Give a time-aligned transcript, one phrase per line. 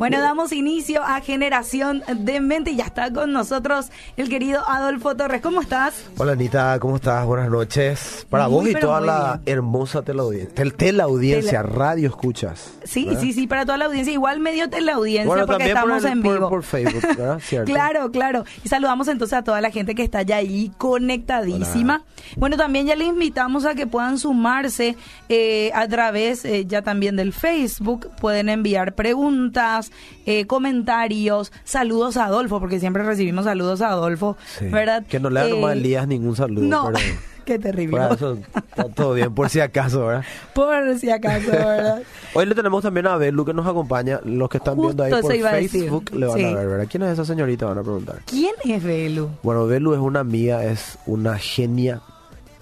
[0.00, 5.14] Bueno, damos inicio a Generación de Mente y ya está con nosotros el querido Adolfo
[5.14, 5.42] Torres.
[5.42, 6.06] ¿Cómo estás?
[6.16, 7.26] Hola Anita, ¿cómo estás?
[7.26, 8.26] Buenas noches.
[8.30, 9.58] Para Muy, vos y toda la bien.
[9.58, 12.72] hermosa teleaudiencia, tel- teleaudiencia, radio escuchas.
[12.82, 13.20] Sí, ¿verdad?
[13.20, 14.10] sí, sí, para toda la audiencia.
[14.14, 16.48] Igual medio de la audiencia Bueno, porque por, estamos el- en vivo.
[16.48, 17.38] por Facebook, ¿verdad?
[17.44, 17.70] Cierto.
[17.70, 18.44] Claro, claro.
[18.64, 22.04] Y saludamos entonces a toda la gente que está ya ahí conectadísima.
[22.38, 24.96] Bueno, también ya les invitamos a que puedan sumarse
[25.28, 28.08] eh, a través eh, ya también del Facebook.
[28.18, 29.89] Pueden enviar preguntas,
[30.26, 34.66] eh, comentarios, saludos a Adolfo, porque siempre recibimos saludos a Adolfo, Sí.
[34.66, 35.04] ¿verdad?
[35.06, 36.64] Que no le hagan Eh, nomás Elías ningún saludo.
[36.66, 36.98] No, pero
[37.44, 37.98] qué terrible.
[38.00, 40.24] de eso, está todo bien, por si acaso, ¿verdad?
[40.54, 42.02] Por si acaso, ¿verdad?
[42.34, 44.20] Hoy le tenemos también a Belu que nos acompaña.
[44.24, 45.60] Los que están viendo ahí Justo por.
[45.60, 46.44] Facebook le van Sí.
[46.44, 46.86] a ver, ¿verdad?
[46.88, 47.66] ¿Quién es esa señorita?
[47.66, 48.20] Van a preguntar.
[48.26, 49.30] ¿Quién es Belu?
[49.42, 52.02] Bueno, Belu es una amiga, es una genia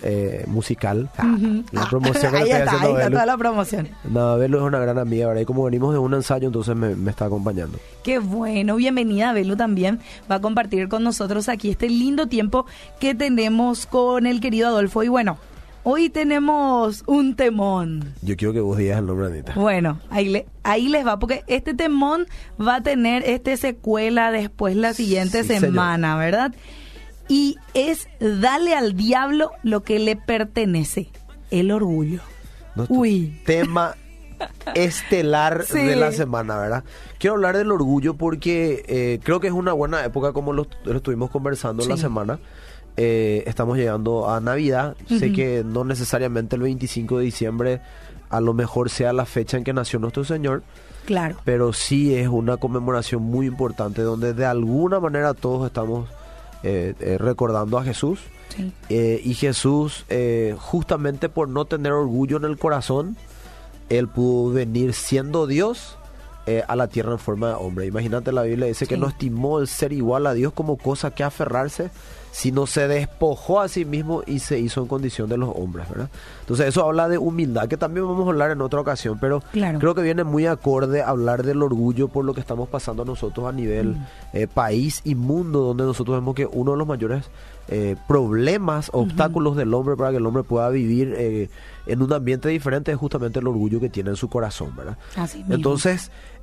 [0.02, 1.11] eh, musical.
[1.19, 1.37] Ah,
[1.73, 3.88] La promoción que le ahí está, ahí está toda la promoción.
[4.11, 5.43] No, Belu es una gran amiga, ¿verdad?
[5.43, 7.79] Y como venimos de un ensayo, entonces me, me está acompañando.
[8.02, 10.01] Qué bueno, bienvenida Belu también.
[10.30, 12.66] Va a compartir con nosotros aquí este lindo tiempo
[13.01, 15.02] que tenemos con el querido Adolfo.
[15.02, 15.38] Y bueno,
[15.85, 18.12] hoy tenemos un temón.
[18.23, 19.52] Yo quiero que vos digas el nombre, Anita.
[19.55, 22.27] Bueno, ahí, le- ahí les va, porque este temón
[22.60, 25.62] va a tener este secuela después la siguiente Sí, señor.
[25.62, 26.55] semana, ¿verdad?
[27.29, 31.10] Y es Dale al diablo lo que le pertenece,
[31.51, 32.21] el orgullo.
[32.74, 33.40] Nuestro Uy.
[33.45, 33.95] Tema
[34.74, 35.79] estelar Sí.
[35.79, 36.84] de la semana, ¿verdad?
[37.18, 40.96] Quiero hablar del orgullo porque eh, creo que es una buena época como lo, lo
[40.96, 42.02] estuvimos conversando en la Sí.
[42.02, 42.38] semana.
[42.96, 44.96] Eh, estamos llegando a Navidad.
[45.09, 47.80] Sé que no necesariamente el 25 de diciembre
[48.30, 50.62] a lo mejor sea la fecha en que nació nuestro Señor,
[51.06, 51.37] Claro.
[51.45, 56.09] pero sí es una conmemoración muy importante donde de alguna manera todos estamos
[56.62, 58.20] eh, eh, recordando a Jesús.
[58.48, 58.73] Sí.
[58.88, 60.04] Eh, y Jesús,
[60.59, 63.16] justamente por no tener orgullo en el corazón,
[63.88, 65.97] él pudo venir siendo Dios
[66.66, 67.84] a la tierra en forma de hombre.
[67.84, 71.22] Imagínate, la Biblia dice que no estimó el ser igual a Dios como cosa que
[71.22, 71.91] aferrarse,
[72.31, 76.09] sino se despojó a sí mismo y se hizo en condición de los hombres, ¿verdad?
[76.41, 79.78] Entonces eso habla de humildad, que también vamos a hablar en otra ocasión, pero Claro.
[79.78, 83.53] creo que viene muy acorde hablar del orgullo por lo que estamos pasando nosotros a
[83.53, 84.06] nivel Mm.
[84.34, 87.25] eh, país y mundo, donde nosotros vemos que uno de los mayores
[87.71, 91.50] eh, problemas, obstáculos del hombre para que el hombre pueda vivir eh,
[91.87, 94.97] en un ambiente diferente es justamente el orgullo que tiene en su corazón, ¿verdad?
[95.16, 95.55] Así mismo.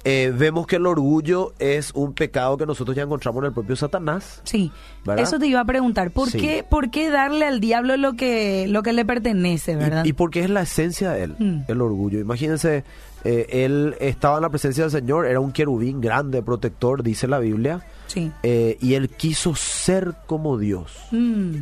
[0.07, 3.75] Eh, vemos que el orgullo es un pecado que nosotros ya encontramos en el propio
[3.75, 4.39] Satanás.
[4.43, 4.71] Sí,
[5.03, 5.23] ¿Verdad?
[5.23, 6.11] eso te iba a preguntar.
[6.11, 6.38] ¿Por, Sí.
[6.38, 10.05] qué, ¿Por qué darle al diablo lo que, lo que le pertenece, verdad?
[10.05, 11.61] Y, y porque es la esencia de él, Mm.
[11.67, 12.19] el orgullo.
[12.19, 12.83] Imagínense,
[13.23, 17.39] eh, él estaba en la presencia del Señor, era un querubín grande, protector, dice la
[17.39, 18.31] Biblia, sí.
[18.43, 20.91] eh, y él quiso ser como Dios.
[21.09, 21.55] Mm,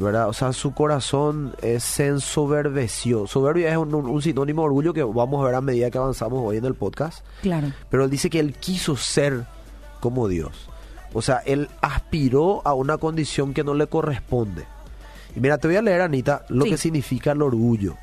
[0.00, 0.28] ¿verdad?
[0.28, 3.26] O sea, su corazón eh, se ensoberbeció.
[3.26, 5.98] Soberbia es un, un- un sinónimo de orgullo que vamos a ver a medida que
[5.98, 7.24] avanzamos hoy en el podcast.
[7.42, 7.72] claro.
[7.90, 9.44] Pero él dice que él quiso ser
[10.00, 10.68] como Dios.
[11.12, 14.64] O sea, él aspiró a una condición que no le corresponde.
[15.36, 16.70] Y mira, te voy a leer, Anita, lo Sí.
[16.70, 17.96] que significa el orgullo.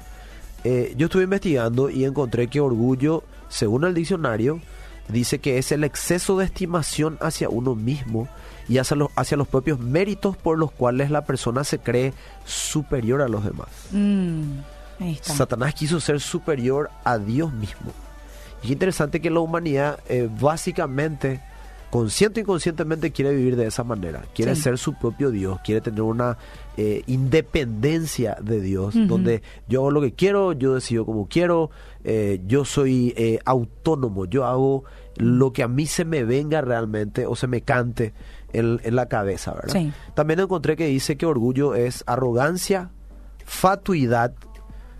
[0.63, 4.59] Eh, yo estuve investigando y encontré que orgullo, según el diccionario,
[5.07, 8.27] dice que es el exceso de estimación hacia uno mismo
[8.69, 12.13] y hacia los, hacia los propios méritos por los cuales la persona se cree
[12.45, 13.67] superior a los demás.
[13.91, 14.59] Mm,
[14.99, 15.33] ahí está.
[15.33, 17.91] Satanás quiso ser superior a Dios mismo.
[18.63, 21.41] Y es interesante que la humanidad eh, básicamente,
[21.91, 24.23] consciente o inconscientemente, quiere vivir de esa manera.
[24.33, 24.63] Quiere Sí.
[24.63, 26.37] ser su propio Dios, quiere tener una
[26.75, 31.71] eh, independencia de Dios, donde yo hago lo que quiero, yo decido como quiero,
[32.03, 34.83] eh, yo soy eh, autónomo, yo hago
[35.15, 38.13] lo que a mí se me venga realmente o se me cante
[38.53, 39.73] en, en la cabeza, ¿verdad?
[39.73, 39.91] Sí.
[40.13, 42.91] También encontré que dice que orgullo es arrogancia,
[43.45, 44.33] fatuidad,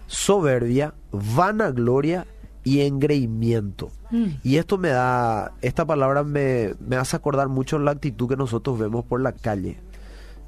[0.07, 2.25] soberbia, vanagloria
[2.63, 3.91] y engreimiento.
[4.11, 8.35] Mm, Y esto me da, esta palabra me, me hace acordar mucho la actitud que
[8.35, 9.77] nosotros vemos por la calle.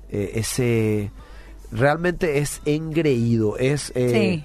[0.09, 1.11] Eh, ese,
[1.71, 4.43] realmente es engreído, es, eh,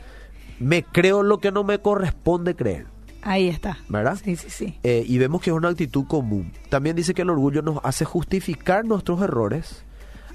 [0.60, 2.86] me creo lo que no me corresponde creer,
[3.24, 3.78] ahí está.
[3.88, 4.18] ¿verdad?
[4.22, 4.78] Sí, sí, sí.
[4.82, 6.52] Eh, y vemos que es una actitud común.
[6.68, 9.82] También dice que el orgullo nos hace justificar nuestros errores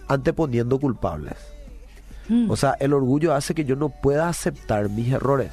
[0.08, 1.36] anteponiendo culpables.
[2.28, 5.52] Mm, O sea, el orgullo hace que yo no pueda aceptar mis errores.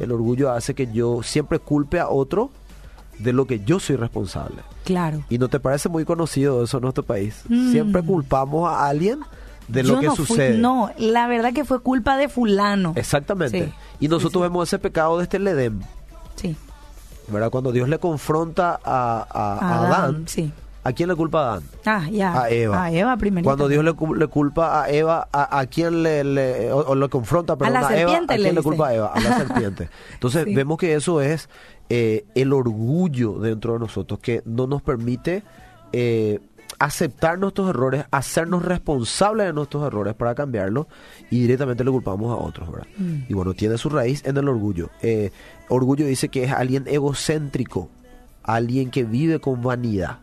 [0.00, 2.50] El orgullo hace que yo siempre culpe a otro
[3.20, 4.62] de lo que yo soy responsable.
[4.84, 5.22] Claro.
[5.28, 7.42] ¿Y no te parece muy conocido eso en nuestro país?
[7.48, 7.70] Mm.
[7.70, 9.20] Siempre culpamos a alguien
[9.68, 10.58] de lo Yo que no fui- sucede.
[10.58, 12.92] no, la verdad que fue culpa de fulano.
[12.96, 13.66] Exactamente.
[13.66, 14.42] Sí, Y nosotros sí, sí.
[14.42, 15.78] vemos ese pecado de este Ledem,
[16.40, 16.56] Sí.
[17.28, 17.50] ¿verdad?
[17.50, 20.52] Cuando Dios le confronta a, a- a Adán, Adán, sí.
[20.82, 21.62] ¿A quién le culpa Adán?
[21.84, 22.42] Ah, ya.
[22.42, 22.84] A Eva.
[22.84, 23.44] A Eva primero.
[23.44, 26.94] Cuando Dios le, cu- le culpa a Eva, ¿a, a quién le, le- o, o
[26.94, 28.10] le confronta, perdón, la Eva?
[28.10, 29.12] serpiente ¿A le quién le culpa a Eva?
[29.14, 29.90] A la serpiente.
[30.14, 30.54] Entonces Sí.
[30.54, 31.48] vemos que eso es
[31.90, 35.42] eh, el orgullo dentro de nosotros, que no nos permite
[35.92, 36.40] eh,
[36.80, 40.86] aceptar nuestros errores, hacernos responsables de nuestros errores para cambiarlos
[41.30, 42.88] y directamente le culpamos a otros, ¿verdad?
[42.96, 43.14] Mm.
[43.28, 44.88] Y bueno, tiene su raíz en el orgullo.
[45.02, 45.30] Eh,
[45.68, 47.90] orgullo dice que es alguien egocéntrico,
[48.42, 50.18] alguien que vive con vanidad.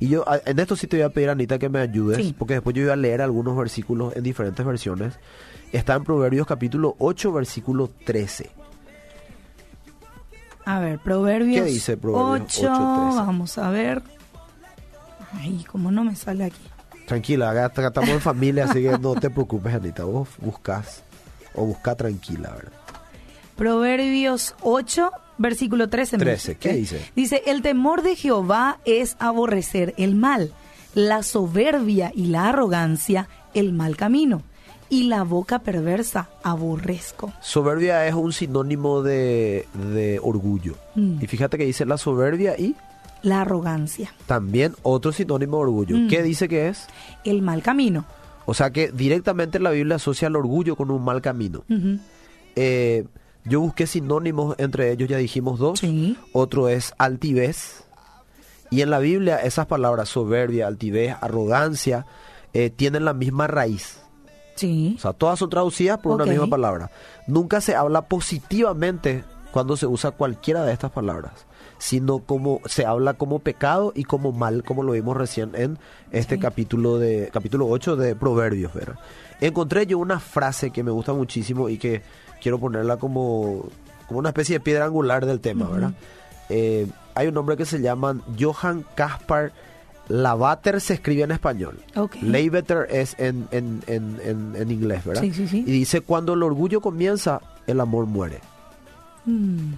[0.00, 2.34] Y yo en esto sí te voy a pedir, Anita, que me ayudes, Sí.
[2.36, 5.14] porque después yo voy a leer algunos versículos en diferentes versiones.
[5.70, 8.50] Está en Proverbios capítulo 8, versículo 13.
[10.64, 11.64] A ver, Proverbios.
[11.64, 13.16] ¿Qué dice Proverbios 8, 8:13?
[13.26, 14.02] Vamos a ver.
[15.32, 16.62] Ay, como no me sale aquí.
[17.06, 20.04] Tranquila, acá estamos en familia, así que no te preocupes, Anita.
[20.04, 21.02] Vos buscas
[21.54, 22.72] o busca tranquila, ¿verdad?
[23.56, 26.18] Proverbios 8, versículo 13.
[26.18, 27.10] me 13, ¿qué dice?
[27.14, 30.52] Dice, el temor de Jehová es aborrecer el mal,
[30.94, 34.42] la soberbia y la arrogancia, el mal camino,
[34.88, 37.32] y la boca perversa aborrezco.
[37.40, 40.76] Soberbia es un sinónimo de, de orgullo.
[40.94, 41.22] Mm.
[41.22, 42.74] Y fíjate que dice la soberbia y
[43.22, 45.96] La arrogancia, también otro sinónimo de orgullo.
[45.96, 46.08] Mm.
[46.08, 46.86] ¿Qué dice que es?
[47.24, 48.04] el mal camino.
[48.46, 51.64] O sea que directamente la Biblia asocia el orgullo con un mal camino.
[52.56, 53.04] Eh,
[53.44, 55.80] yo busqué sinónimos, entre ellos ya dijimos dos.
[55.80, 56.16] Sí.
[56.32, 57.84] Otro es altivez.
[58.70, 62.06] Y en la Biblia esas palabras, soberbia, altivez, arrogancia,
[62.52, 64.00] eh, tienen la misma raíz.
[64.56, 64.94] Sí.
[64.96, 66.90] O sea, todas son traducidas por una misma palabra.
[67.26, 71.46] Nunca se habla positivamente cuando se usa cualquiera de estas palabras,
[71.80, 75.78] sino como se habla como pecado y como mal, como lo vimos recién en
[76.12, 76.40] este Sí.
[76.40, 78.96] capítulo de capítulo 8 de Proverbios, ¿verdad?
[79.40, 82.02] Encontré yo una frase que me gusta muchísimo y que
[82.42, 83.64] quiero ponerla como,
[84.06, 85.68] como una especie de piedra angular del tema.
[85.68, 85.92] ¿verdad?
[86.50, 89.52] Eh, hay un hombre que se llama Johann Kaspar
[90.08, 91.78] Lavater, se escribe en español.
[91.96, 92.16] Ok.
[92.20, 94.18] Leibeter es en, en, en,
[94.56, 95.22] en, inglés, ¿verdad?
[95.22, 95.58] Sí, sí, sí.
[95.66, 98.40] Y dice, cuando el orgullo comienza, el amor muere,
[99.24, 99.74] Mm,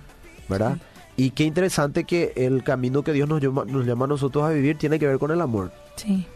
[0.48, 0.78] ¿verdad?
[1.16, 4.48] Y qué interesante que el camino que Dios nos llama, nos llama a nosotros a
[4.50, 5.72] vivir tiene que ver con el amor.
[5.96, 6.26] sí.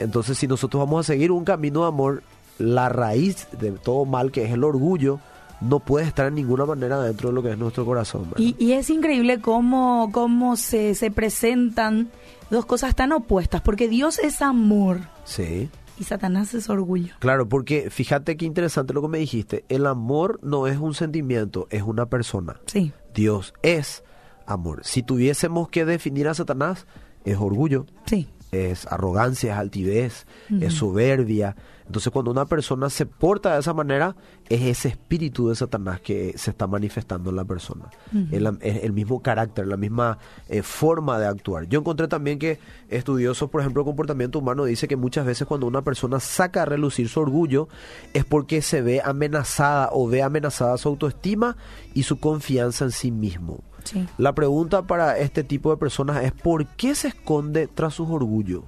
[0.00, 2.22] Entonces, si nosotros vamos a seguir un camino de amor,
[2.58, 5.20] la raíz de todo mal, que es el orgullo,
[5.60, 8.26] no puede estar en ninguna manera dentro de lo que es nuestro corazón.
[8.36, 12.08] Y, y es increíble cómo, cómo se, se presentan
[12.50, 15.70] dos cosas tan opuestas, porque Dios es amor Sí.
[16.00, 17.14] y Satanás es orgullo.
[17.20, 19.64] Claro, porque fíjate qué interesante lo que me dijiste.
[19.68, 22.56] El amor no es un sentimiento, es una persona.
[22.66, 24.04] Sí, Dios es
[24.46, 24.80] amor.
[24.84, 26.86] Si tuviésemos que definir a Satanás,
[27.24, 28.28] es orgullo, sí.
[28.52, 30.26] Es arrogancia, es altivez,
[30.60, 31.56] es soberbia.
[31.86, 34.14] Entonces cuando una persona se porta de esa manera,
[34.48, 37.86] es ese espíritu de Satanás que se está manifestando en la persona.
[38.30, 40.18] Es, la- es el mismo carácter, la misma
[40.48, 41.66] eh, forma de actuar.
[41.66, 42.58] Yo encontré también que
[42.88, 46.66] estudiosos, por ejemplo, de comportamiento humano, dice que muchas veces cuando una persona saca a
[46.66, 47.68] relucir su orgullo
[48.12, 51.56] es porque se ve amenazada o ve amenazada su autoestima
[51.94, 53.60] y su confianza en sí mismo.
[53.84, 54.06] Sí.
[54.18, 58.62] La pregunta para este tipo de personas es ¿por qué se esconde tras sus orgullos?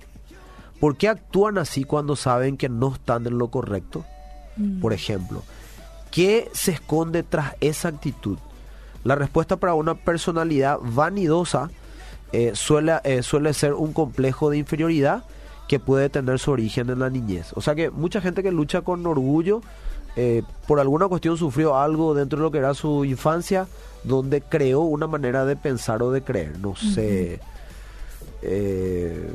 [0.80, 4.04] ¿Por qué actúan así cuando saben que no están en lo correcto?
[4.56, 4.80] Mm.
[4.80, 5.42] Por ejemplo,
[6.10, 8.38] ¿qué se esconde tras esa actitud?
[9.04, 11.70] La respuesta para una personalidad vanidosa
[12.32, 15.24] eh, suele, eh, suele ser un complejo de inferioridad
[15.68, 17.52] que puede tener su origen en la niñez.
[17.54, 19.62] O sea que mucha gente que lucha con orgullo,
[20.16, 23.66] eh, por alguna cuestión sufrió algo dentro de lo que era su infancia,
[24.04, 26.58] donde creó una manera de pensar o de creer.
[26.58, 27.40] No sé.
[28.42, 29.32] eh,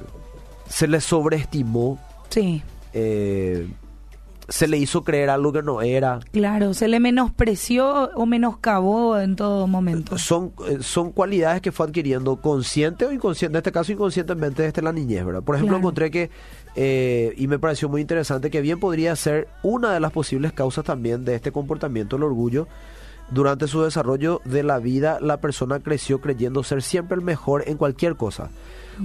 [0.67, 1.97] se le sobreestimó,
[2.29, 2.61] Sí,
[2.93, 3.67] eh,
[4.47, 6.19] se le hizo creer algo que no era.
[6.31, 10.17] claro, se le menospreció o menoscabó en todo momento.
[10.19, 14.81] Son, eh, son cualidades que fue adquiriendo consciente o inconsciente, en este caso inconscientemente desde
[14.83, 15.41] la niñez, ¿verdad?
[15.43, 15.79] Por ejemplo, Claro.
[15.87, 16.29] encontré que,
[16.75, 20.85] eh, y me pareció muy interesante, que bien podría ser una de las posibles causas
[20.85, 22.67] también de este comportamiento, el orgullo.
[23.31, 27.77] Durante su desarrollo de la vida, la persona creció creyendo ser siempre el mejor en
[27.77, 28.49] cualquier cosa.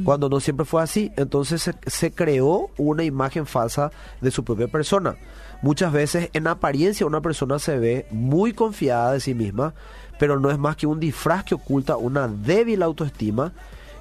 [0.02, 4.66] Cuando no siempre fue así, entonces se, se creó una imagen falsa de su propia
[4.66, 5.14] persona.
[5.62, 9.74] Muchas veces en apariencia una persona se ve muy confiada de sí misma,
[10.18, 13.52] pero no es más que un disfraz que oculta una débil autoestima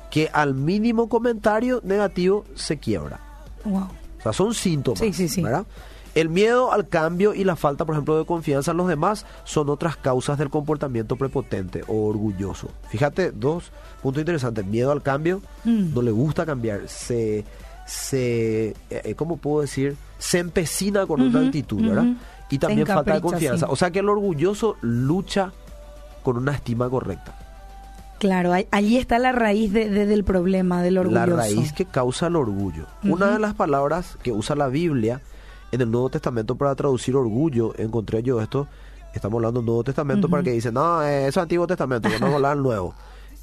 [0.10, 3.32] que al mínimo comentario negativo se quiebra.
[3.65, 3.88] Wow.
[4.20, 5.00] O sea, son síntomas.
[5.00, 5.41] Sí, sí, sí.
[5.43, 5.65] ¿verdad?
[6.15, 9.70] El miedo al cambio y la falta, por ejemplo, de confianza en los demás son
[9.70, 12.70] otras causas del comportamiento prepotente o orgulloso.
[12.89, 13.72] Fíjate, dos
[14.03, 14.63] puntos interesantes.
[14.65, 15.93] Miedo al cambio, Mm.
[15.93, 17.46] no le gusta cambiar, se,
[17.86, 19.96] se eh, ¿cómo puedo decir?
[20.20, 22.05] Se empecina con una Ujú, actitud, ¿verdad?
[22.50, 23.65] Y también falta de confianza.
[23.65, 23.72] sí.
[23.72, 25.51] O sea que el orgulloso lucha
[26.24, 27.36] con una estima correcta.
[28.23, 31.19] Claro, allí está la raíz de, del problema del orgullo.
[31.19, 32.85] La raíz que causa el orgullo.
[33.03, 35.19] Una de las palabras que usa la Biblia
[35.73, 38.69] en el Nuevo Testamento para traducir orgullo, encontré yo esto,
[39.13, 42.31] estamos hablando del Nuevo Testamento para que dicen, no, eso es Antiguo Testamento, no vamos
[42.31, 42.95] a hablar del Nuevo.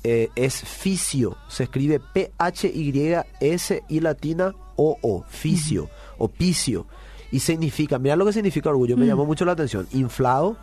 [0.02, 6.86] Eh, es fisio, se escribe P-H-Y-S y latina O-O, fisio o pisio.
[7.30, 10.56] Y significa, mira lo que significa orgullo, me llamó mucho la atención, inflado,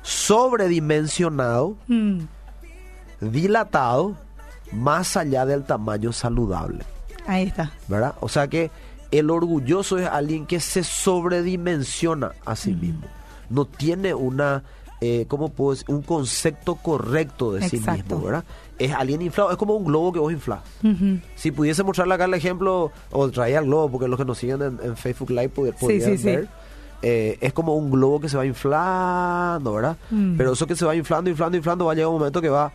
[0.00, 1.76] sobredimensionado.
[3.20, 4.16] Dilatado,
[4.72, 6.84] más allá del tamaño saludable.
[7.26, 7.72] Ahí está.
[7.88, 8.14] ¿Verdad?
[8.20, 8.70] O sea que
[9.10, 13.06] el orgulloso es alguien que se sobredimensiona a sí mismo.
[13.48, 14.62] No tiene una,
[15.00, 15.86] eh, ¿cómo puedo decir?
[15.88, 18.44] Un concepto correcto de sí mismo, ¿verdad?
[18.78, 20.60] Es alguien inflado, es como un globo que vos inflás.
[21.34, 24.62] Si pudiese mostrarle acá el ejemplo, o traía el globo, porque los que nos siguen
[24.62, 26.48] en, Facebook Live podrían ver.
[27.02, 29.96] Eh, es como un globo que se va inflando, ¿verdad?
[30.10, 30.36] Mm.
[30.36, 32.70] Pero eso que se va inflando, inflando, inflando, va a llegar un momento que va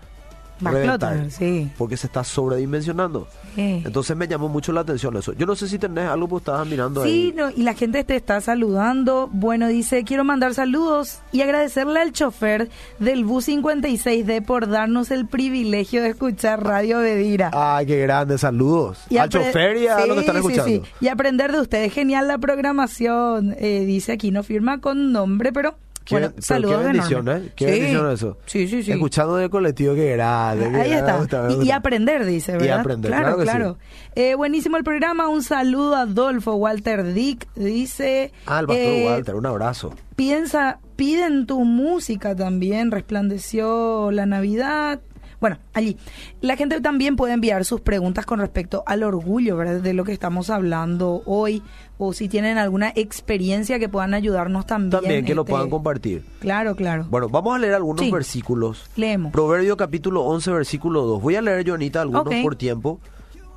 [1.29, 1.71] Sí.
[1.77, 3.27] Porque se está sobredimensionando.
[3.57, 5.33] Entonces me llamó mucho la atención eso.
[5.33, 7.33] Yo no sé si tenés algo que estabas mirando ahí.
[7.35, 9.29] Sí, y la gente te está saludando.
[9.31, 12.69] Bueno, dice, quiero mandar saludos y agradecerle al chofer
[12.99, 17.51] del bus 56D por darnos el privilegio de escuchar Radio Bedira.
[17.53, 19.05] Ay, qué grande, saludos.
[19.17, 20.83] al chofer y a lo que están escuchando.
[20.99, 21.93] Y aprender de ustedes.
[21.93, 23.55] Genial la programación.
[23.57, 25.75] Eh, dice aquí, no firma con nombre, pero
[26.11, 27.51] bueno, saludos qué bendición, ¿eh?
[27.55, 28.37] Qué bendición eso.
[28.45, 28.91] Sí, sí, sí.
[28.91, 30.65] Escuchando el colectivo que grande.
[30.79, 31.47] Ahí está.
[31.63, 32.67] Y, aprender, dice, ¿verdad?
[32.67, 33.77] Y aprender, claro, claro.
[34.15, 35.27] Eh, buenísimo el programa.
[35.27, 37.47] Un saludo a Adolfo Walter Dick.
[37.55, 38.31] Dice.
[38.45, 39.93] Ah, el eh, Walter, un abrazo.
[40.15, 42.91] Piensa, piden tu música también.
[42.91, 45.01] Resplandeció la Navidad.
[45.39, 45.97] Bueno, allí.
[46.41, 49.81] La gente también puede enviar sus preguntas con respecto al orgullo, ¿verdad?
[49.81, 51.61] De lo que estamos hablando hoy.
[51.97, 54.91] O si tienen alguna experiencia que puedan ayudarnos también.
[54.91, 56.25] También que lo este, puedan compartir.
[56.39, 57.05] Claro, claro.
[57.09, 58.89] Bueno, vamos a leer algunos versículos.
[58.95, 59.31] Leemos.
[59.31, 61.21] Proverbio capítulo 11, versículo 2.
[61.21, 62.99] Voy a leer yo, Anita, algunos por tiempo.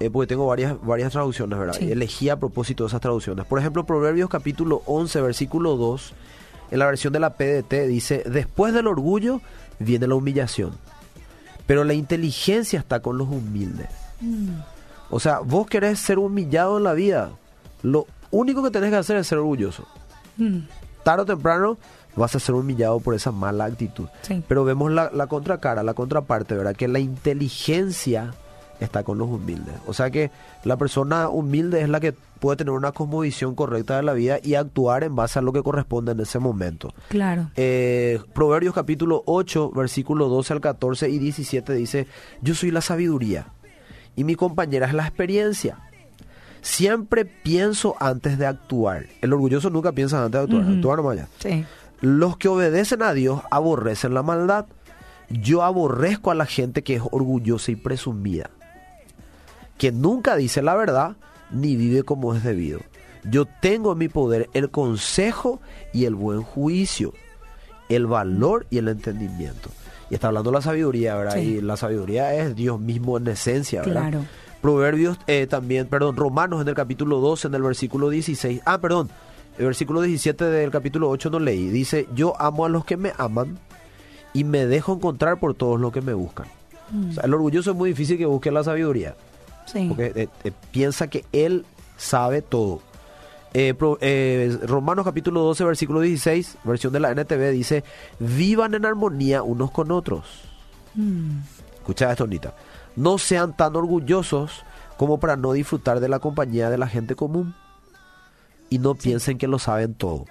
[0.01, 1.83] Eh, porque tengo varias, varias traducciones, ¿verdad?
[1.83, 3.45] Elegí a propósito esas traducciones.
[3.47, 6.15] Por ejemplo, Proverbios capítulo 11, versículo 2,
[6.71, 9.41] en la versión de la PDT dice, después del orgullo
[9.81, 10.71] viene la humillación
[11.69, 13.89] pero la inteligencia está con los humildes.
[14.23, 14.55] Mm.
[15.11, 17.31] O sea, vos querés ser humillado en la vida.
[17.83, 19.87] Lo único que tenés que hacer es ser orgulloso.
[20.39, 20.61] Mm.
[21.05, 21.77] Tarde o temprano
[22.17, 24.09] vas a ser humillado por esa mala actitud.
[24.49, 26.75] Pero vemos la, la contracara, la contraparte, ¿verdad?
[26.75, 28.33] Que la inteligencia
[28.81, 29.75] está con los humildes.
[29.87, 30.31] O sea que
[30.65, 34.55] la persona humilde es la que puede tener una cosmovisión correcta de la vida y
[34.55, 36.95] actuar en base a lo que corresponde en ese momento.
[37.09, 37.51] Claro.
[37.57, 42.07] Eh, Proverbios capítulo 8, versículo 12 al 14 y 17 dice,
[42.41, 43.49] yo soy la sabiduría
[44.17, 45.79] y mi compañera es la experiencia.
[46.61, 49.07] Siempre pienso antes de actuar.
[49.21, 50.65] El orgulloso nunca piensa antes de actuar.
[50.69, 51.29] Actuar nomás ya.
[51.39, 51.65] Sí.
[52.01, 54.67] Los que obedecen a Dios aborrecen la maldad.
[55.31, 58.51] Yo aborrezco a la gente que es orgullosa y presumida
[59.79, 61.17] que nunca dice la verdad
[61.51, 62.81] ni vive como es debido.
[63.25, 65.61] Yo tengo en mi poder el consejo
[65.93, 67.13] y el buen juicio,
[67.89, 69.71] el valor y el entendimiento.
[70.11, 71.37] Y está hablando de la sabiduría, ¿verdad?
[71.37, 74.11] Y la sabiduría es Dios mismo en esencia, ¿verdad?
[74.11, 74.25] Claro.
[74.63, 78.63] Proverbios eh, también, perdón, Romanos en el capítulo 12, en el versículo 16.
[78.65, 79.11] Ah, perdón,
[79.59, 81.69] el versículo 17 del capítulo 8 no leí.
[81.69, 83.59] Dice, yo amo a los que me aman
[84.33, 86.47] y me dejo encontrar por todos los que me buscan.
[86.91, 87.11] Mm.
[87.11, 89.15] O sea, el orgulloso es muy difícil que busque la sabiduría.
[89.89, 91.65] Porque eh, eh, piensa que él
[91.97, 92.83] sabe todo.
[93.55, 97.85] Eh, Romanos capítulo 12, versículo 16, versión de la NTV, dice,
[98.19, 100.27] vivan en armonía unos con otros.
[100.95, 101.39] Mm.
[101.77, 102.55] Escucha esto, Anita.
[102.97, 104.65] No sean tan orgullosos
[104.97, 107.55] como para no disfrutar de la compañía de la gente común.
[108.71, 110.27] Y no piensen que lo saben todo.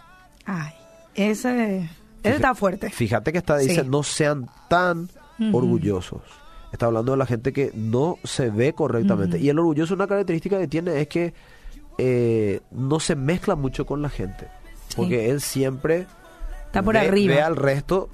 [0.45, 0.73] Ay,
[1.15, 1.89] ese,
[2.21, 2.91] está fuerte.
[2.91, 5.09] Fíjate que está, dice, no sean tan
[5.51, 6.21] orgullosos.
[6.71, 9.39] Está hablando de la gente que no se ve correctamente.
[9.39, 11.33] Y el orgulloso, una característica que tiene es que
[11.97, 14.47] eh, no se mezcla mucho con la gente.
[14.95, 16.07] Porque él siempre
[16.65, 17.35] está por arriba.
[17.35, 18.09] ve al resto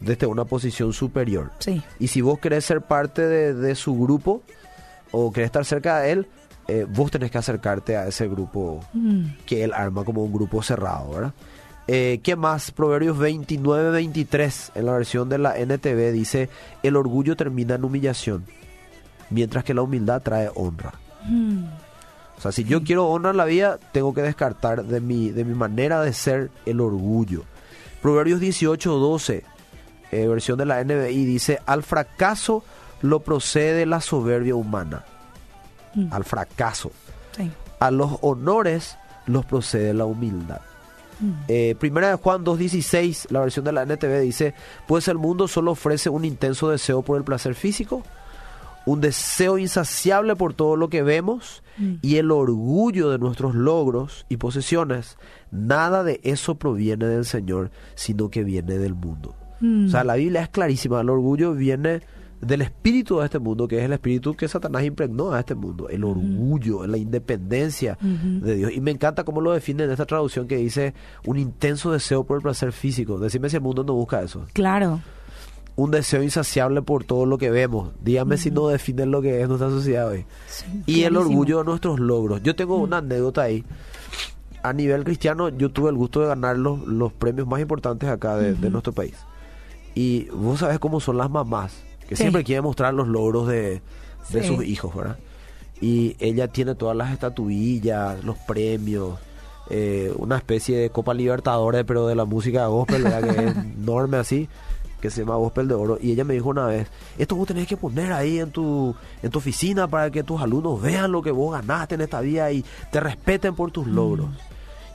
[0.00, 1.52] desde una posición superior.
[1.58, 1.82] Sí.
[1.98, 4.42] Y si vos querés ser parte de, su grupo
[5.12, 6.26] o querés estar cerca de él,
[6.68, 9.24] eh, vos tenés que acercarte a ese grupo mm.
[9.46, 11.32] que él arma como un grupo cerrado, ¿verdad?
[11.88, 12.72] Eh, ¿Qué más?
[12.72, 16.48] Proverbios 29, 23, en la versión de la NTV, dice,
[16.82, 18.44] el orgullo termina en humillación,
[19.30, 20.94] mientras que la humildad trae honra.
[21.24, 21.64] Mm.
[22.36, 25.54] O sea, si yo quiero honrar la vida, tengo que descartar de mi, de mi
[25.54, 27.44] manera de ser el orgullo.
[28.02, 29.44] Proverbios 18, 12,
[30.10, 32.64] eh, versión de la NBI, dice, al fracaso
[33.00, 35.04] lo procede la soberbia humana.
[35.94, 36.12] Mm.
[36.12, 36.90] Al fracaso.
[37.78, 40.60] A los honores los procede la humildad.
[41.48, 44.54] Eh, primera de Juan 2.16, la versión de la NTV dice,
[44.86, 48.02] pues el mundo solo ofrece un intenso deseo por el placer físico,
[48.84, 51.94] un deseo insaciable por todo lo que vemos Mm.
[52.02, 55.16] y el orgullo de nuestros logros y posesiones.
[55.50, 59.34] Nada de eso proviene del Señor, sino que viene del mundo.
[59.60, 59.86] Mm.
[59.86, 62.00] O sea, la Biblia es clarísima, el orgullo viene
[62.40, 65.88] del espíritu de este mundo, que es el espíritu que Satanás impregnó a este mundo,
[65.88, 68.72] el orgullo, la independencia de Dios.
[68.72, 72.36] Y me encanta cómo lo define en esta traducción que dice un intenso deseo por
[72.36, 73.18] el placer físico.
[73.18, 74.44] Decime si el mundo no busca eso.
[74.52, 75.00] Claro.
[75.76, 77.90] Un deseo insaciable por todo lo que vemos.
[78.02, 80.24] Dígame si no definen lo que es nuestra sociedad hoy.
[80.46, 82.42] Sí, Y el orgullo de nuestros logros.
[82.42, 83.64] Yo tengo una anécdota ahí.
[84.62, 88.36] A nivel cristiano, yo tuve el gusto de ganar los, los premios más importantes acá
[88.36, 89.14] de, de nuestro país.
[89.94, 92.22] Y vos sabés cómo son las mamás, que Sí.
[92.22, 93.80] siempre quieren mostrar los logros de,
[94.30, 94.46] de Sí.
[94.48, 95.18] sus hijos, ¿verdad?
[95.80, 99.18] Y ella tiene todas las estatuillas, los premios,
[99.70, 103.22] eh, una especie de Copa Libertadores, pero de la música gospel, ¿verdad?
[103.34, 104.48] Que es enorme así,
[105.00, 105.98] que se llama Gospel de Oro.
[106.00, 109.30] Y ella me dijo una vez, esto vos tenés que poner ahí en tu, en
[109.30, 112.64] tu oficina para que tus alumnos vean lo que vos ganaste en esta vida y
[112.90, 114.28] te respeten por tus logros.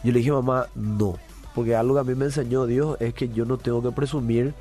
[0.04, 1.18] Yo le dije, mamá, no,
[1.54, 4.56] porque algo que a mí me enseñó Dios es que yo no tengo que presumir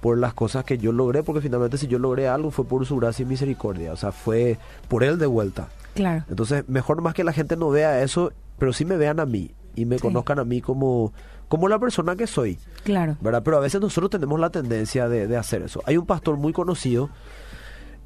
[0.00, 2.96] por las cosas que yo logré, porque finalmente si yo logré algo fue por su
[2.96, 5.68] gracia y misericordia, o sea, fue por él de vuelta.
[5.94, 6.24] Claro.
[6.30, 9.50] Entonces, mejor más que la gente no vea eso, pero sí me vean a mí
[9.76, 10.02] y me Sí.
[10.02, 11.12] conozcan a mí como,
[11.48, 13.16] como la persona que soy, Claro.
[13.20, 13.42] ¿verdad?
[13.44, 15.82] Pero a veces nosotros tenemos la tendencia de, de hacer eso.
[15.84, 17.10] Hay un pastor muy conocido,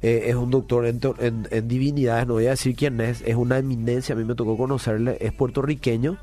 [0.01, 3.35] eh, es un doctor en, en- en divinidades, no voy a decir quién es, es
[3.35, 6.17] una eminencia, a mí me tocó conocerle, es puertorriqueño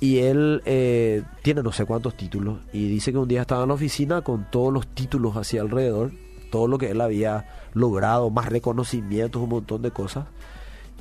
[0.00, 3.68] y él eh, tiene no sé cuántos títulos y dice que un día estaba en
[3.68, 6.12] la oficina con todos los títulos hacia alrededor,
[6.50, 10.24] todo lo que él había logrado, más reconocimientos, un montón de cosas.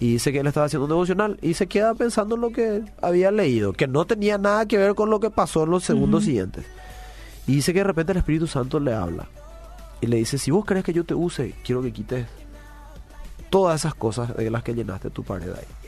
[0.01, 2.83] Y dice que él estaba haciendo un devocional y se queda pensando en lo que
[3.01, 6.25] había leído, que no tenía nada que ver con lo que pasó en los segundos
[6.25, 6.65] siguientes.
[7.47, 9.27] Y dice que de repente el Espíritu Santo le habla
[10.01, 12.27] y le dice, si vos crees que yo te use, quiero que quites
[13.49, 15.78] todas esas cosas de las que llenaste tu pared ahí.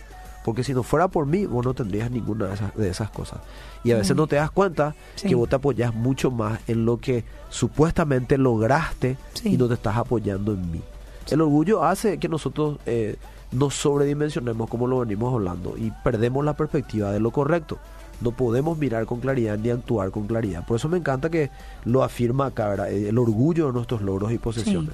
[0.43, 3.39] Porque si no fuera por mí, vos no tendrías ninguna de esas, de esas cosas.
[3.83, 4.17] Y a veces Mm.
[4.17, 5.27] no te das cuenta Sí.
[5.27, 9.53] que vos te apoyas mucho más en lo que supuestamente lograste Sí.
[9.53, 10.81] y no te estás apoyando en mí.
[11.29, 13.17] El orgullo hace que nosotros eh,
[13.51, 17.77] nos sobredimensionemos como lo venimos hablando y perdemos la perspectiva de lo correcto.
[18.21, 20.65] No podemos mirar con claridad ni actuar con claridad.
[20.65, 21.49] Por eso me encanta que
[21.85, 22.91] lo afirma acá, ¿verdad?
[22.91, 24.91] El orgullo de nuestros logros y posesiones.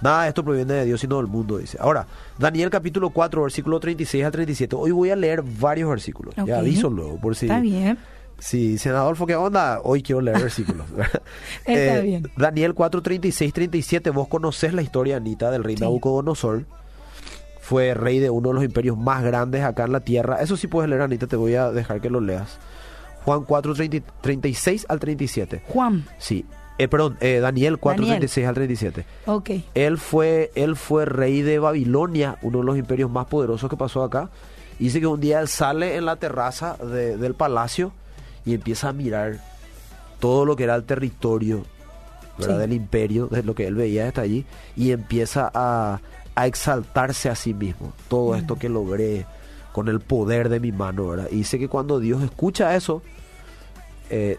[0.00, 1.76] Nada de esto proviene de Dios, sino del mundo, dice.
[1.80, 2.06] Ahora,
[2.38, 4.76] Daniel capítulo 4, versículo 36 al 37.
[4.76, 6.34] Hoy voy a leer varios versículos.
[6.46, 7.46] Ya aviso luego, por si...
[7.46, 7.98] Está bien.
[8.38, 9.80] Si dicen, Adolfo, ¿qué onda?
[9.82, 10.86] Hoy quiero leer versículos.
[11.64, 12.30] Está bien.
[12.36, 14.10] Daniel 4, 36, 37.
[14.10, 15.82] Vos conocés la historia, Anita, del rey Sí.
[15.82, 16.64] Nabucodonosor.
[17.60, 20.40] Fue rey de uno de los imperios más grandes acá en la tierra.
[20.40, 22.58] Eso sí puedes leer, Anita, te voy a dejar que lo leas.
[23.24, 25.62] Juan 4, 30 36 al 37.
[25.66, 26.04] Juan.
[26.18, 26.46] Sí.
[26.78, 28.18] Eh, perdón, eh, Daniel 4, Daniel.
[28.20, 29.04] 36 al 37.
[29.26, 29.50] Ok.
[29.74, 34.02] Él fue, él fue rey de Babilonia, uno de los imperios más poderosos que pasó
[34.04, 34.30] acá.
[34.78, 37.92] Y Dice que un día él sale en la terraza de- del palacio
[38.44, 39.38] y empieza a mirar
[40.20, 41.64] todo lo que era el territorio
[42.38, 42.54] ¿verdad?
[42.54, 42.60] Sí.
[42.60, 46.00] del imperio, de lo que él veía hasta allí, y empieza a,
[46.36, 47.92] a exaltarse a sí mismo.
[48.08, 49.26] Todo esto que logré
[49.72, 51.26] con el poder de mi mano, ¿verdad?
[51.32, 53.02] Y dice que cuando Dios escucha eso,
[54.10, 54.38] eh,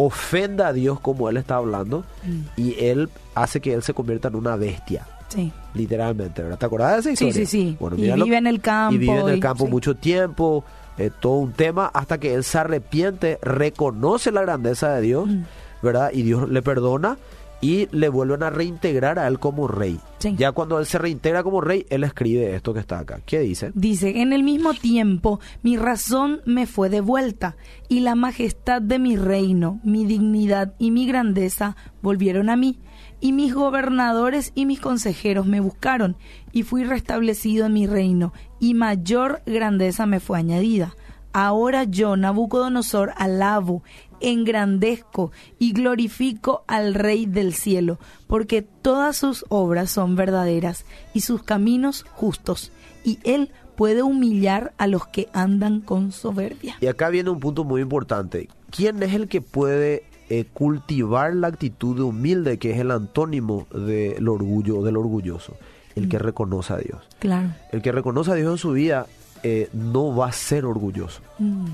[0.00, 2.40] ofenda a Dios como él está hablando, Mm.
[2.56, 5.52] y él hace que él se convierta en una bestia Sí.
[5.74, 6.58] literalmente, ¿verdad?
[6.58, 7.46] ¿Te acordás de esa Sí, historia?
[7.46, 7.76] sí, sí.
[7.80, 8.94] Bueno, Y vive en el campo.
[8.94, 9.70] Y vive en el y- campo sí.
[9.70, 10.64] mucho tiempo,
[10.96, 15.42] eh, todo un tema, hasta que él se arrepiente, reconoce la grandeza de Dios, Mm.
[15.82, 16.10] ¿verdad?
[16.12, 17.18] Y Dios le perdona
[17.60, 19.98] y le vuelven a reintegrar a él como rey.
[20.18, 20.34] Sí.
[20.36, 23.20] Ya cuando él se reintegra como rey, él escribe esto que está acá.
[23.24, 23.72] ¿Qué dice?
[23.74, 27.56] Dice, en el mismo tiempo mi razón me fue devuelta
[27.88, 32.78] y la majestad de mi reino, mi dignidad y mi grandeza volvieron a mí.
[33.20, 36.16] Y mis gobernadores y mis consejeros me buscaron
[36.52, 40.94] y fui restablecido en mi reino y mayor grandeza me fue añadida.
[41.32, 43.82] Ahora yo, Nabucodonosor, alabo,
[44.20, 51.42] engrandezco y glorifico al Rey del cielo, porque todas sus obras son verdaderas y sus
[51.42, 52.72] caminos justos,
[53.04, 56.76] y él puede humillar a los que andan con soberbia.
[56.80, 58.48] Y acá viene un punto muy importante.
[58.70, 63.68] ¿Quién es el que puede eh, cultivar la actitud de humilde, que es el antónimo
[63.72, 65.56] del orgullo, del orgulloso?
[65.94, 67.08] El que reconoce a Dios.
[67.18, 67.50] Claro.
[67.72, 69.06] El que reconoce a Dios en su vida
[69.42, 71.20] eh, no va a ser orgulloso.
[71.38, 71.66] Mm,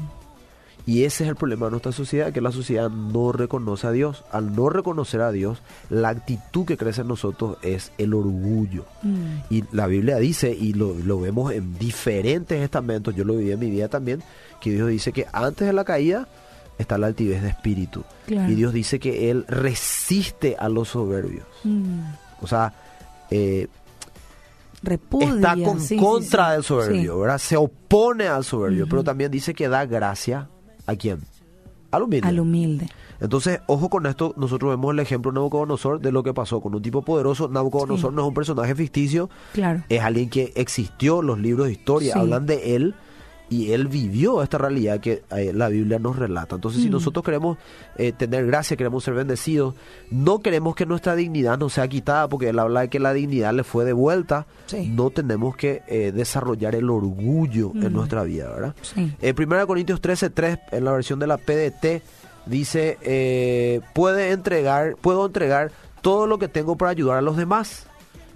[0.87, 4.23] Y ese es el problema de nuestra sociedad, que la sociedad no reconoce a Dios.
[4.31, 8.85] Al no reconocer a Dios, la actitud que crece en nosotros es el orgullo.
[9.03, 9.15] mm,
[9.49, 13.61] Y la Biblia dice, y lo, lo vemos en diferentes estamentos, yo lo viví en
[13.61, 14.23] mi vida también,
[14.61, 16.29] que Dios dice que antes de la caída,
[16.77, 18.05] está la altivez de espíritu.
[18.27, 18.51] Claro.
[18.53, 21.47] Y Dios dice que Él resiste a los soberbios.
[21.63, 22.01] Mm.
[22.43, 22.75] O sea,
[23.31, 23.69] eh,
[24.85, 25.29] Repudia.
[25.35, 26.53] está con sí, contra sí.
[26.53, 27.21] del soberbio.
[27.21, 27.39] ¿verdad?
[27.39, 30.49] Se opone al soberbio, pero también dice que da gracia
[30.87, 31.21] a quién?
[31.91, 32.29] Al humilde.
[32.29, 32.89] Al humilde.
[33.21, 36.75] Entonces, ojo con esto, nosotros vemos el ejemplo de Nabucodonosor de lo que pasó con
[36.75, 37.49] un tipo poderoso.
[37.49, 39.85] Nabucodonosor no es un personaje ficticio, Claro.
[39.89, 42.95] es alguien que existió, los libros de historia hablan de él
[43.55, 46.57] y él vivió esta realidad que eh, la Biblia nos relata.
[46.57, 46.93] Entonces, si Mm.
[46.93, 47.59] nosotros queremos
[47.97, 49.75] eh, tener gracia, queremos ser bendecidos,
[50.11, 53.53] no queremos que nuestra dignidad nos sea quitada, porque él habla de que la dignidad
[53.55, 54.91] le fue devuelta, Sí.
[54.95, 57.95] no tenemos que eh, desarrollar el orgullo en Mm.
[57.95, 58.75] nuestra vida, ¿verdad?
[58.83, 59.13] Sí.
[59.23, 62.03] Eh, 1 Corintios 13:3, en la versión de la PDT,
[62.47, 65.71] dice, puede entregar, puedo entregar
[66.03, 67.87] todo lo que tengo para ayudar a los demás.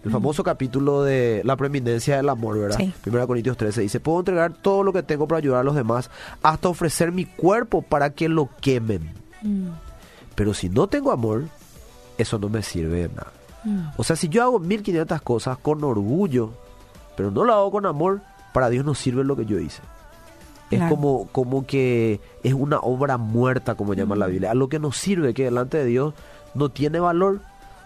[0.09, 2.79] El famoso capítulo de la preeminencia del amor, ¿verdad?
[2.79, 2.93] Sí.
[3.07, 6.11] 1 Corintios 13 dice, puedo entregar todo lo que tengo para ayudar a los demás,
[6.43, 9.13] hasta ofrecer mi cuerpo para que lo quemen.
[9.43, 9.69] Mm.
[10.35, 11.45] Pero si no tengo amor,
[12.17, 13.33] eso no me sirve de nada.
[13.65, 13.81] Mm.
[13.97, 16.51] O sea, si yo hago 1500 cosas con orgullo,
[17.17, 18.21] pero no lo hago con amor,
[18.53, 19.83] para Dios no sirve lo que yo hice.
[20.71, 20.95] Es Claro.
[20.95, 24.51] como, como que es una obra muerta, como llama la Biblia.
[24.51, 26.15] A lo que nos sirve, que delante de Dios
[26.55, 27.41] no tiene valor,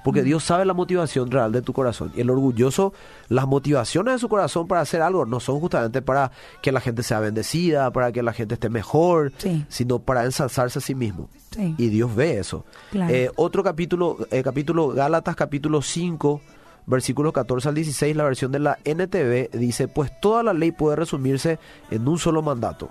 [0.05, 2.13] porque Dios sabe la motivación real de tu corazón.
[2.17, 2.93] Y el orgulloso,
[3.29, 7.03] las motivaciones de su corazón para hacer algo no son justamente para que la gente
[7.03, 9.65] sea bendecida, para que la gente esté mejor, Sí.
[9.69, 11.29] sino para ensalzarse a sí mismo.
[11.51, 11.75] Sí.
[11.79, 12.65] Y Dios ve eso.
[12.91, 13.15] Claro.
[13.15, 16.41] Eh, otro capítulo, eh, capítulo Gálatas, capítulo 5,
[16.87, 20.97] versículos 14 al 16, la versión de la NTV dice, pues toda la ley puede
[20.97, 21.59] resumirse
[21.91, 22.89] en un solo mandato.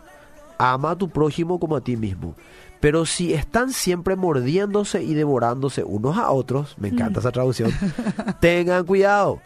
[0.57, 2.35] Ama a tu prójimo como a ti mismo.
[2.81, 7.71] Pero si están siempre mordiéndose y devorándose unos a otros, me encanta esa traducción,
[8.41, 9.39] tengan cuidado.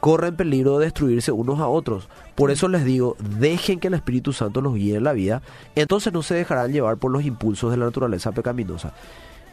[0.00, 2.08] Corren peligro de destruirse unos a otros.
[2.34, 5.40] Por eso les digo, dejen que el Espíritu Santo los guíe en la vida,
[5.76, 8.92] entonces no se dejarán llevar por los impulsos de la naturaleza pecaminosa.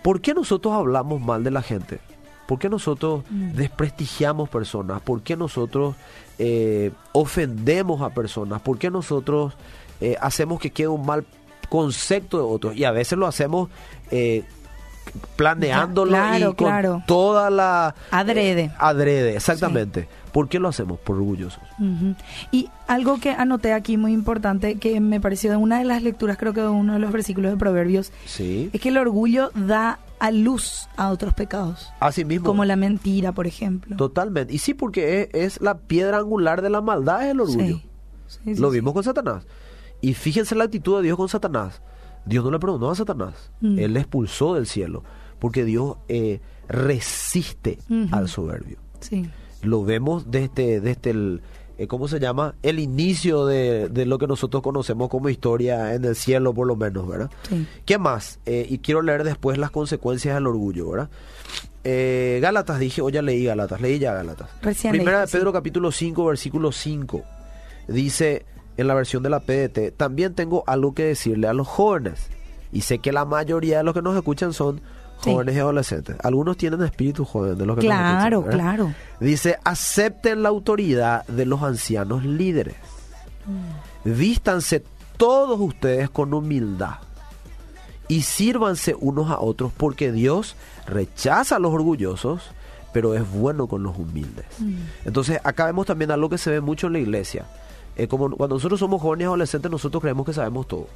[0.04, 2.00] ¿Por qué nosotros hablamos mal de la gente?
[2.47, 3.52] ¿Por qué nosotros Mm.
[3.54, 5.02] desprestigiamos personas?
[5.02, 5.95] ¿Por qué nosotros
[6.39, 8.62] eh, ofendemos a personas?
[8.62, 9.54] ¿Por qué nosotros
[10.02, 11.24] eh, hacemos que quede un mal
[11.71, 12.75] concepto de otros?
[12.75, 13.69] Y a veces lo hacemos
[14.12, 14.43] eh,
[15.36, 17.03] planeándolo Claro, y con claro.
[17.07, 17.95] toda la...
[18.12, 18.63] Adrede.
[18.65, 20.07] eh, adrede, exactamente.
[20.31, 20.99] ¿Por qué lo hacemos?
[20.99, 21.62] Por orgullosos.
[22.51, 26.38] Y algo que anoté aquí muy importante, que me pareció de una de las lecturas,
[26.38, 28.69] creo que de uno de los versículos de Proverbios, Sí.
[28.71, 32.45] es que el orgullo da a luz a otros pecados, Así mismo.
[32.45, 33.97] como la mentira, por ejemplo.
[33.97, 34.53] Totalmente.
[34.53, 37.75] Y sí, porque es, es la piedra angular de la maldad, es el orgullo.
[37.77, 37.86] Sí.
[38.27, 38.75] Sí, sí, Lo sí.
[38.77, 39.43] vimos con Satanás.
[40.01, 41.81] Y fíjense la actitud de Dios con Satanás.
[42.25, 43.51] Dios no le perdonó a Satanás.
[43.61, 43.79] Mm.
[43.79, 45.03] Él le expulsó del cielo.
[45.39, 47.79] Porque Dios eh, resiste
[48.11, 48.77] al soberbio.
[48.99, 49.27] Sí.
[49.63, 51.41] Lo vemos desde, desde el,
[51.81, 52.53] eh, ¿cómo se llama?
[52.61, 56.75] El inicio de, de lo que nosotros conocemos como historia en el cielo, por lo
[56.75, 57.31] menos, ¿verdad?
[57.49, 57.65] Sí.
[57.85, 58.39] ¿Qué más?
[58.45, 61.09] Eh, y quiero leer después las consecuencias del orgullo, ¿verdad?
[61.83, 64.49] Eh, Gálatas, dije, o ya leí Gálatas, leí ya Gálatas.
[64.61, 65.53] Recién Primera de Pedro sí.
[65.53, 67.23] capítulo 5, versículo 5.
[67.87, 68.45] Dice
[68.77, 72.27] en la versión de la PDT, también tengo algo que decirle a los jóvenes.
[72.71, 74.81] Y sé que la mayoría de los que nos escuchan son
[75.21, 75.31] Sí.
[75.31, 76.15] jóvenes y adolescentes.
[76.23, 78.75] Algunos tienen espíritu joven de los que nos Claro, escuchan, ¿verdad?
[78.75, 78.93] claro.
[79.19, 82.75] Dice, acepten la autoridad de los ancianos líderes.
[84.03, 84.84] Vístanse
[85.17, 86.95] todos ustedes con humildad
[88.07, 90.55] y sírvanse unos a otros porque Dios
[90.88, 92.41] rechaza a los orgullosos,
[92.93, 94.45] pero es bueno con los humildes.
[94.60, 94.75] Mm.
[95.05, 97.45] Entonces, acá vemos también algo que se ve mucho en la iglesia.
[97.95, 100.88] Eh, como cuando nosotros somos jóvenes adolescentes, nosotros creemos que sabemos todo.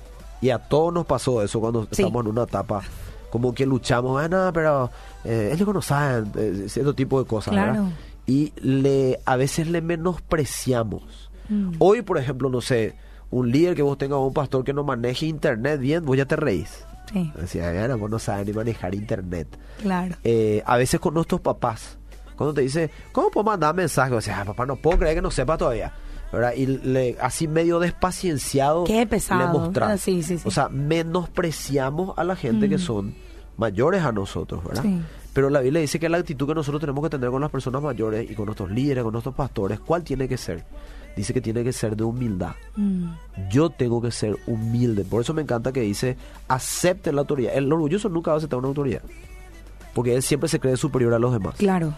[0.41, 2.01] Y a todos nos pasó eso cuando Sí.
[2.01, 2.81] estamos en una etapa
[3.29, 4.89] como que luchamos, ah, no, pero
[5.25, 7.73] eh, es lo que no saben, eh, cierto tipo de cosas, ¿verdad?
[7.73, 7.89] Claro.
[8.27, 11.29] Y le, a veces le menospreciamos.
[11.49, 11.73] Mm.
[11.79, 12.95] Hoy, por ejemplo, no sé,
[13.31, 16.35] un líder que vos tengas, un pastor que no maneje internet bien, vos ya te
[16.35, 16.85] reís.
[17.11, 19.47] Sí, Decía, "Ana, vos no sabes ni manejar internet.
[19.81, 20.15] claro.
[20.23, 21.97] Eh, a veces con nuestros papás,
[22.35, 24.13] cuando te dice, ¿cómo puedo mandar mensajes?
[24.17, 25.91] O sea, "Ah, papá, no puedo creer que no sepa todavía.
[26.31, 26.53] ¿Verdad?
[26.55, 29.39] Y le, así medio despacienciado Qué pesado.
[29.41, 29.93] le mostramos.
[29.95, 30.43] Ah, sí, sí, sí.
[30.47, 32.79] O sea, menospreciamos a la gente que Mm.
[32.79, 33.15] son
[33.57, 34.83] mayores a nosotros, ¿verdad?
[34.83, 35.01] Sí.
[35.33, 37.81] Pero la Biblia dice que la actitud que nosotros tenemos que tener con las personas
[37.81, 40.63] mayores y con nuestros líderes, con nuestros pastores, ¿cuál tiene que ser?
[41.15, 42.51] Dice que tiene que ser de humildad.
[42.75, 43.05] Mm.
[43.49, 45.03] Yo tengo que ser humilde.
[45.05, 47.53] Por eso me encanta que dice, acepte la autoridad.
[47.55, 49.01] El orgulloso nunca va a aceptar una autoridad.
[49.93, 51.55] Porque él siempre se cree superior a los demás.
[51.57, 51.93] Claro.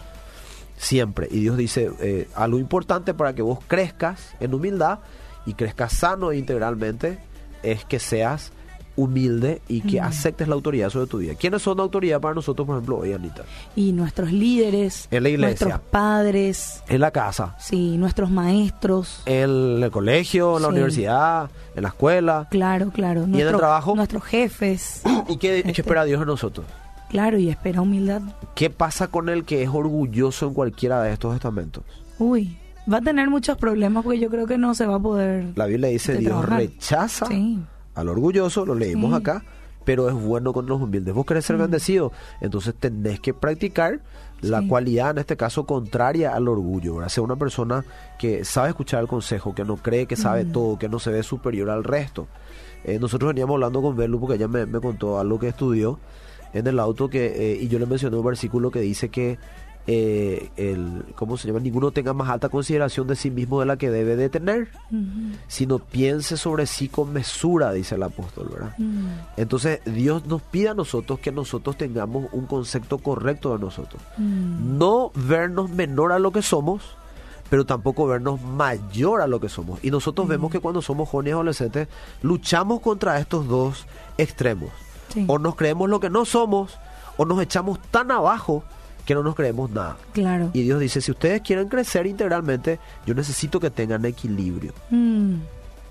[0.78, 1.28] Siempre.
[1.30, 5.00] Y Dios dice, eh, algo importante para que vos crezcas en humildad
[5.44, 7.18] y crezcas sano e integralmente
[7.62, 8.52] es que seas
[8.96, 11.34] humilde y que aceptes la autoridad sobre tu vida.
[11.36, 13.44] ¿Quiénes son autoridad para nosotros, por ejemplo, hoy, Anita?
[13.76, 15.66] Y nuestros líderes, En la iglesia.
[15.68, 19.22] nuestros padres, En la casa, sí, nuestros maestros.
[19.24, 20.72] en el colegio, en la Sí.
[20.74, 22.48] universidad, en la escuela.
[22.50, 23.20] Claro, claro.
[23.20, 23.94] en el Nuestro- trabajo?
[23.94, 25.02] Nuestros jefes.
[25.28, 25.82] ¿Y qué, qué Este.
[25.82, 26.66] espera Dios de nosotros?
[27.08, 28.20] Claro, y espera humildad.
[28.54, 31.82] ¿Qué pasa con el que es orgulloso en cualquiera de estos estamentos?
[32.18, 32.56] Uy,
[32.92, 35.46] va a tener muchos problemas porque yo creo que no se va a poder.
[35.56, 36.58] La Biblia dice de Dios trabajar.
[36.58, 37.60] rechaza Sí.
[37.94, 39.16] al orgulloso, lo leímos Sí.
[39.16, 39.42] acá,
[39.84, 41.14] pero es bueno con los humildes.
[41.14, 44.00] Vos querés ser bendecido, entonces tenés que practicar
[44.42, 44.68] la Sí.
[44.68, 46.96] cualidad, en este caso, contraria al orgullo.
[46.96, 47.08] ¿verdad?
[47.08, 47.84] Ser una persona
[48.18, 51.22] que sabe escuchar el consejo, que no cree que sabe todo, que no se ve
[51.22, 52.28] superior al resto.
[52.84, 55.98] Eh, nosotros veníamos hablando con Belu porque ella me, me contó algo que estudió
[56.52, 59.38] en el auto que eh, y yo le mencioné un versículo que dice que
[59.90, 63.78] eh, el cómo se llama ninguno tenga más alta consideración de sí mismo de la
[63.78, 64.68] que debe de tener
[65.46, 68.74] sino piense sobre sí con mesura, dice el apóstol, ¿verdad?
[69.38, 74.02] Entonces Dios nos pide a nosotros que nosotros tengamos un concepto correcto de nosotros.
[74.18, 76.82] No vernos menor a lo que somos,
[77.50, 79.82] pero tampoco vernos mayor a lo que somos.
[79.82, 81.88] Y nosotros vemos que cuando somos jóvenes y adolescentes
[82.22, 83.86] luchamos contra estos dos
[84.18, 84.70] extremos.
[85.08, 85.24] Sí.
[85.28, 86.78] O nos creemos lo que no somos,
[87.16, 88.62] o nos echamos tan abajo
[89.06, 89.96] que no nos creemos nada.
[90.12, 90.50] Claro.
[90.52, 95.36] Y Dios dice, si ustedes quieren crecer integralmente, yo necesito que tengan equilibrio Mm.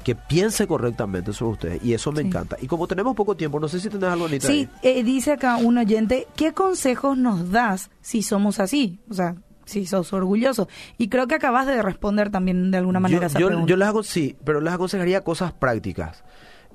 [0.04, 1.84] que piense correctamente sobre ustedes.
[1.84, 2.28] Y eso me Sí.
[2.28, 2.56] encanta.
[2.62, 5.58] Y como tenemos poco tiempo, no sé si tenés algo bonito Sí, eh, dice acá
[5.58, 9.00] un oyente, ¿qué consejos nos das si somos así?
[9.10, 10.70] O sea, si sos orgulloso.
[10.98, 13.70] Y creo que acabas de responder también de alguna manera yo, esa yo, pregunta.
[13.70, 16.24] yo les hago, sí, pero les aconsejaría cosas prácticas.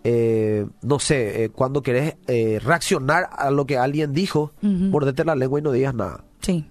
[0.05, 4.69] Eh, no sé, eh, cuando querés eh, reaccionar a lo que alguien dijo, Ujú.
[4.91, 6.25] mordete la lengua y no digas nada.
[6.41, 6.67] Sí,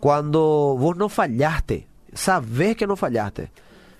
[0.00, 3.50] Cuando vos no fallaste, sabés que no fallaste,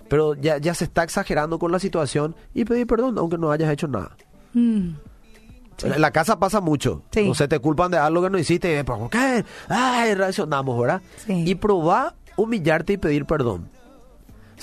[0.09, 3.71] pero ya, ya se está exagerando con la situación y pedir perdón aunque no hayas
[3.71, 4.15] hecho nada.
[4.53, 4.89] Mm.
[5.77, 5.87] Sí.
[5.87, 7.01] En la casa pasa mucho.
[7.09, 7.27] Sí.
[7.27, 8.79] No sé, te culpan de algo que no hiciste.
[8.79, 9.43] y, ¿Por qué?
[9.67, 11.01] Ay, reaccionamos, ¿verdad?
[11.25, 11.43] Sí.
[11.47, 13.69] Y probá humillarte y pedir perdón.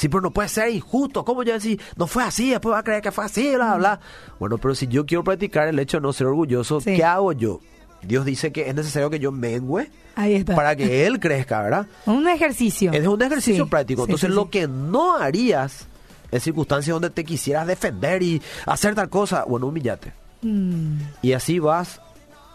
[0.01, 1.27] Sí, pero no puede ser injusto.
[1.27, 4.01] ¿Cómo yo decir, no fue así, después va a creer que fue así, bla, bla?
[4.39, 6.97] Bueno, pero si yo quiero practicar el hecho de no ser orgulloso, Sí.
[6.97, 7.61] ¿qué hago yo?
[8.03, 10.55] Dios dice que es necesario que yo mengüe Ahí está.
[10.57, 11.87] para que Él crezca, ¿verdad?
[12.07, 12.91] Un ejercicio.
[12.95, 14.05] Es un ejercicio Sí, práctico.
[14.05, 15.87] Entonces, sí, lo que no harías
[16.33, 20.15] en circunstancias donde te quisieras defender y hacer tal cosa, bueno, humillate.
[20.41, 20.95] Mm.
[21.21, 22.01] Y así vas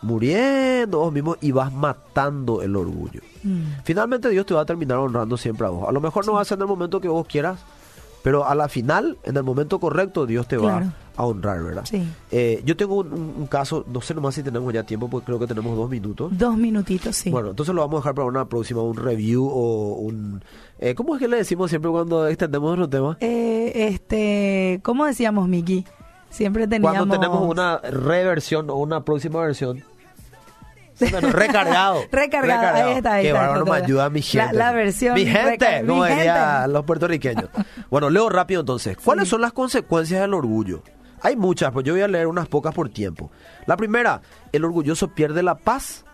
[0.01, 3.21] muriendo vos mismo y vas matando el orgullo.
[3.45, 3.81] Mm.
[3.83, 5.87] Finalmente Dios te va a terminar honrando siempre a vos.
[5.87, 7.59] A lo mejor no va a ser en el momento que vos quieras,
[8.23, 10.87] pero a la final, en el momento correcto, Dios te Claro.
[10.87, 11.85] va a honrar, ¿verdad?
[11.85, 12.03] Sí.
[12.31, 15.45] Eh, yo tengo un, caso, no sé nomás si tenemos ya tiempo, porque creo que
[15.47, 16.35] tenemos dos minutos.
[16.35, 17.29] Dos minutitos, sí.
[17.29, 20.43] Bueno, entonces lo vamos a dejar para una próxima, un review o un...
[20.79, 23.17] eh, ¿Cómo es que le decimos siempre cuando extendemos nuestro tema?
[23.21, 25.85] Eh, este, ¿cómo decíamos, Miki?
[26.31, 26.97] Siempre teníamos...
[26.97, 29.83] Cuando tenemos una reversión o una próxima versión.
[30.99, 32.03] Bueno, recargado.
[32.11, 34.55] Recargado, ahí está, ahí Qué está, bárbaro, me ayuda mi La- gente.
[34.57, 36.67] la versión Mi gente, como mi gente.
[36.69, 37.49] los puertorriqueños.
[37.89, 38.97] Bueno, leo rápido entonces.
[39.03, 39.31] ¿Cuáles Sí.
[39.31, 40.83] son las consecuencias del orgullo?
[41.21, 43.31] Hay muchas, pero yo voy a leer unas pocas por tiempo.
[43.65, 46.05] La primera, el orgulloso pierde la paz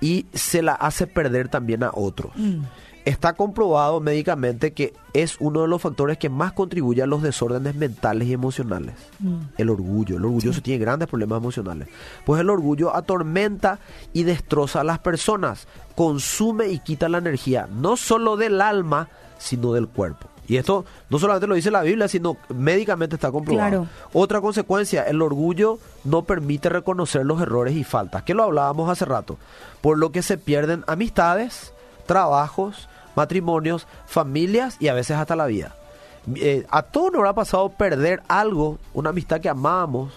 [0.00, 2.32] y se la hace perder también a otros.
[2.36, 2.62] Mm.
[3.04, 7.74] Está comprobado médicamente que es uno de los factores que más contribuye a los desórdenes
[7.74, 8.94] mentales y emocionales.
[9.18, 9.38] Mm.
[9.58, 10.16] El orgullo.
[10.16, 11.88] El orgulloso tiene grandes problemas emocionales.
[12.24, 13.80] Pues el orgullo atormenta
[14.12, 15.66] y destroza a las personas.
[15.96, 20.28] Consume y quita la energía, no solo del alma, sino del cuerpo.
[20.46, 23.68] Y esto no solamente lo dice la Biblia, sino médicamente está comprobado.
[23.68, 23.86] Claro.
[24.12, 29.04] Otra consecuencia, el orgullo no permite reconocer los errores y faltas, que lo hablábamos hace
[29.04, 29.38] rato,
[29.80, 31.72] por lo que se pierden amistades,
[32.06, 35.74] trabajos, matrimonios, familias y a veces hasta la vida.
[36.36, 40.12] Eh, a todos nos habrá pasado perder algo, una amistad que amábamos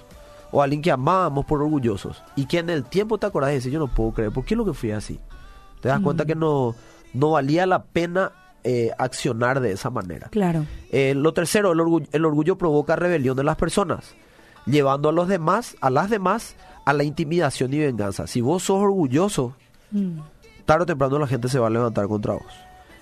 [0.51, 3.71] o alguien que amábamos por orgullosos y que en el tiempo te acordás y dices,
[3.71, 5.19] yo no puedo creer, ¿por qué lo que fui así?
[5.81, 6.75] Te das cuenta que no,
[7.13, 8.31] no valía la pena
[8.63, 10.29] eh, accionar de esa manera.
[10.29, 10.65] Claro.
[10.91, 14.15] Eh, lo tercero, el orgullo, el orgullo provoca rebelión de las personas,
[14.65, 16.55] llevando a los demás, a las demás,
[16.85, 18.25] a la intimidación y venganza.
[18.27, 19.53] Si vos sos orgulloso,
[19.91, 20.19] Mm.
[20.65, 22.43] tarde o temprano la gente se va a levantar contra vos.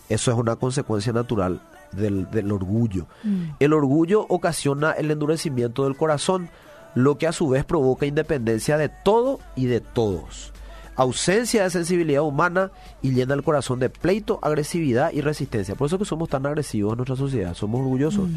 [0.09, 1.61] Eso es una consecuencia natural
[1.91, 3.07] del, del orgullo.
[3.23, 3.43] Mm.
[3.59, 6.49] El orgullo ocasiona el endurecimiento del corazón,
[6.95, 10.51] lo que a su vez provoca independencia de todo y de todos.
[10.95, 15.73] Ausencia de sensibilidad humana y llena el corazón de pleito, agresividad y resistencia.
[15.73, 18.29] Por eso que somos tan agresivos en nuestra sociedad, somos orgullosos.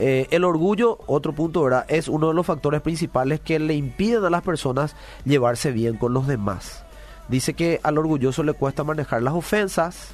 [0.00, 1.84] Eh, el orgullo, otro punto, ¿verdad?
[1.86, 6.12] Es uno de los factores principales que le impiden a las personas llevarse bien con
[6.12, 6.84] los demás.
[7.28, 10.08] Dice que al orgulloso le cuesta manejar las ofensas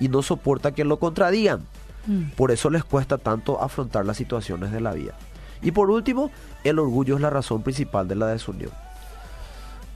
[0.00, 1.60] y no soporta que lo contradigan.
[2.06, 2.30] Mm.
[2.36, 5.14] Por eso les cuesta tanto afrontar las situaciones de la vida.
[5.62, 6.30] Y por último,
[6.64, 8.70] el orgullo es la razón principal de la desunión.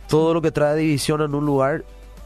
[0.09, 1.85] Todo lo que trae división en un lugar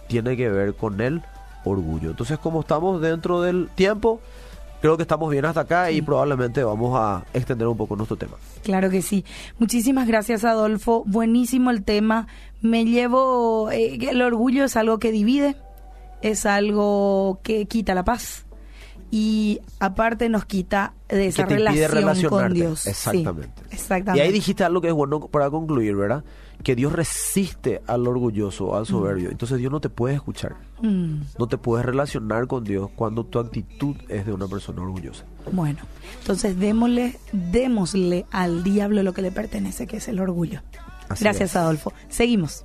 [0.09, 1.23] tiene que ver con el
[1.65, 2.11] orgullo.
[2.11, 4.21] Entonces, como estamos dentro del tiempo,
[4.81, 8.37] creo que estamos bien hasta acá y probablemente vamos a extender un poco nuestro tema.
[8.63, 9.25] Claro que sí.
[9.59, 11.05] Muchísimas gracias, Adolfo.
[11.07, 12.27] Buenísimo el tema.
[12.61, 15.57] Me llevo, eh, el orgullo es algo que divide,
[16.25, 18.47] es algo que quita la paz
[19.11, 22.87] y aparte nos quita de esa relación con Dios.
[22.87, 23.63] Exactamente.
[23.71, 24.25] exactamente.
[24.25, 26.25] Y ahí dijiste algo que es bueno para concluir, ¿verdad?
[26.63, 29.29] Que Dios resiste al orgulloso, al soberbio.
[29.29, 29.33] Mm.
[29.33, 30.57] Entonces Dios no te puede escuchar.
[30.81, 31.21] Mm.
[31.39, 35.27] No te puedes relacionar con Dios cuando tu actitud es de una persona orgullosa.
[35.53, 35.81] Bueno,
[36.21, 40.63] entonces démosle, démosle al diablo lo que le pertenece, que es el orgullo.
[41.21, 41.93] Gracias, Adolfo.
[42.09, 42.65] Seguimos.